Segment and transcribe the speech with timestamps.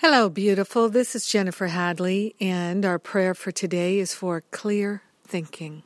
[0.00, 0.90] Hello, beautiful.
[0.90, 5.84] This is Jennifer Hadley, and our prayer for today is for clear thinking.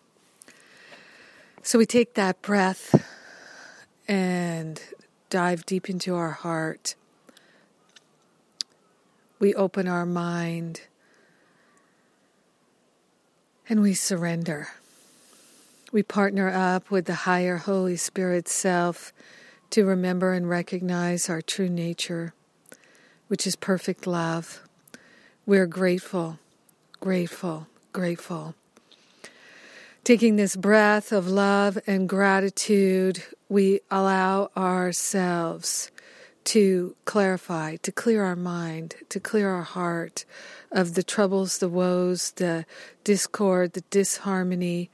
[1.62, 3.06] So we take that breath
[4.09, 4.83] and
[5.30, 6.96] dive deep into our heart.
[9.38, 10.80] We open our mind
[13.69, 14.70] and we surrender.
[15.92, 19.12] We partner up with the higher Holy Spirit self
[19.70, 22.34] to remember and recognize our true nature,
[23.30, 24.61] which is perfect love.
[25.47, 26.41] We're grateful,
[26.98, 28.56] grateful, grateful.
[30.03, 35.92] Taking this breath of love and gratitude, we allow ourselves
[36.47, 40.25] to clarify, to clear our mind, to clear our heart
[40.72, 42.67] of the troubles, the woes, the
[43.05, 44.91] discord, the disharmony,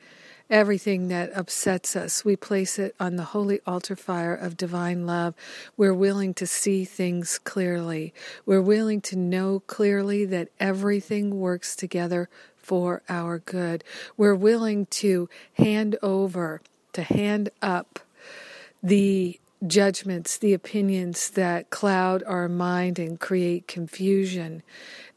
[0.50, 2.24] everything that upsets us.
[2.24, 5.34] We place it on the holy altar fire of divine love.
[5.76, 8.14] We're willing to see things clearly.
[8.44, 13.84] We're willing to know clearly that everything works together for our good.
[14.16, 16.60] We're willing to hand over,
[16.92, 18.00] to hand up
[18.82, 19.38] the
[19.68, 24.62] judgments, the opinions that cloud our mind and create confusion.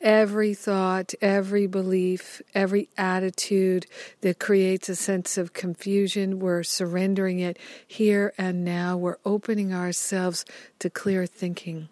[0.01, 3.85] Every thought, every belief, every attitude
[4.21, 8.95] that creates a sense of confusion, we're surrendering it here and now.
[8.97, 10.45] We're opening ourselves
[10.79, 11.89] to clear thinking.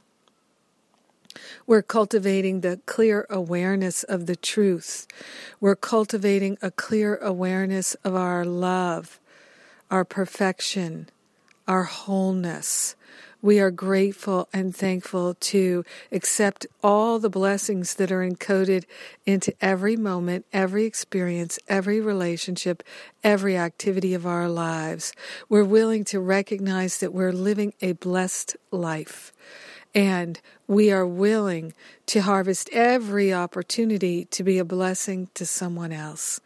[1.65, 5.07] We're cultivating the clear awareness of the truth.
[5.59, 9.19] We're cultivating a clear awareness of our love,
[9.91, 11.09] our perfection,
[11.67, 12.95] our wholeness.
[13.41, 18.85] We are grateful and thankful to accept all the blessings that are encoded
[19.27, 22.81] into every moment, every experience, every relationship,
[23.23, 25.13] every activity of our lives.
[25.49, 29.31] We're willing to recognize that we're living a blessed life.
[29.93, 31.73] And we are willing
[32.07, 36.41] to harvest every opportunity to be a blessing to someone else.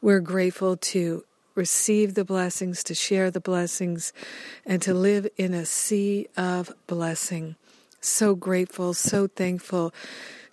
[0.00, 1.24] We're grateful to
[1.56, 4.12] receive the blessings, to share the blessings,
[4.64, 7.56] and to live in a sea of blessing.
[8.00, 9.92] So grateful, so thankful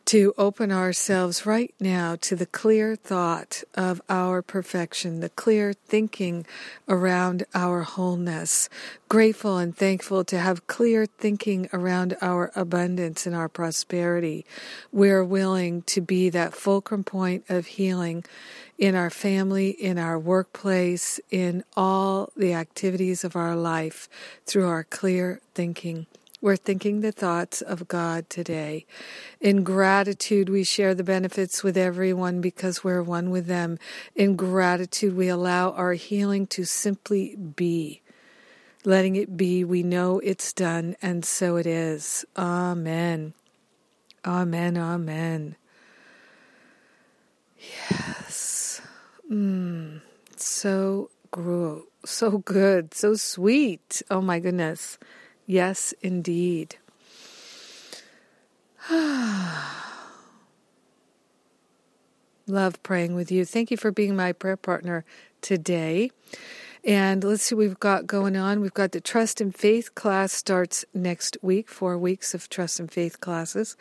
[0.06, 6.46] to open ourselves right now to the clear thought of our perfection, the clear thinking
[6.90, 8.70] around our wholeness.
[9.08, 14.46] Grateful and thankful to have clear thinking around our abundance and our prosperity.
[14.92, 18.26] We're willing to be that fulcrum point of healing
[18.78, 24.10] in our family, in our workplace, in all the activities of our life
[24.46, 26.08] through our clear thinking.
[26.44, 28.86] We're thinking the thoughts of God today.
[29.40, 33.80] In gratitude, we share the benefits with everyone because we're one with them.
[34.14, 38.02] In gratitude, we allow our healing to simply be.
[38.84, 42.26] Letting it be, we know it's done, and so it is.
[42.36, 43.34] Amen.
[44.26, 44.78] Amen.
[44.78, 45.56] Amen.
[47.58, 48.82] Yes.
[49.32, 50.02] Mm,
[50.36, 54.02] so gro- so good, so sweet.
[54.12, 54.98] Oh my goodness.
[55.46, 56.78] Yes, indeed.
[62.48, 63.46] Love praying with you.
[63.46, 65.06] Thank you for being my prayer partner
[65.42, 66.12] today.
[66.86, 68.60] And let's see what we've got going on.
[68.60, 72.92] We've got the Trust and Faith class starts next week, four weeks of Trust and
[72.92, 73.78] Faith classes.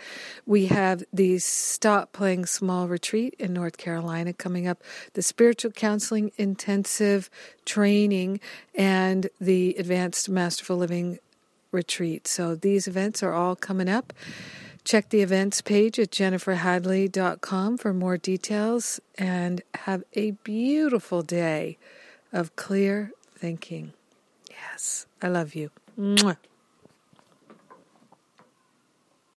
[0.47, 4.85] We have the Stop Playing Small retreat in North Carolina coming up,
[5.15, 7.29] the Spiritual Counseling Intensive
[7.65, 8.39] Training,
[8.73, 11.19] and the Advanced Masterful Living
[11.73, 12.29] retreat.
[12.29, 14.13] So these events are all coming up.
[14.85, 21.79] Check the events page at jenniferhadley.com for more details and have a beautiful day
[22.33, 23.93] of clear thinking.
[24.51, 25.71] Yes, I love you.
[25.99, 26.37] Mwah.